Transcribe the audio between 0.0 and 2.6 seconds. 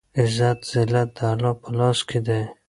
عزت ذلت دالله په لاس کې دی